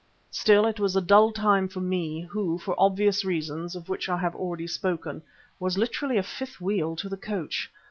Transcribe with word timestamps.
Still, 0.31 0.65
it 0.65 0.79
was 0.79 0.95
a 0.95 0.99
dull 1.01 1.31
time 1.31 1.67
for 1.67 1.79
me, 1.79 2.21
who, 2.21 2.57
for 2.57 2.73
obvious 2.75 3.23
reasons, 3.23 3.75
of 3.75 3.87
which 3.87 4.09
I 4.09 4.17
have 4.17 4.33
already 4.35 4.65
spoken, 4.65 5.21
was 5.59 5.77
literally 5.77 6.17
a 6.17 6.23
fifth 6.23 6.59
wheel 6.59 6.95
to 6.95 7.07
the 7.07 7.17
coach. 7.17 7.69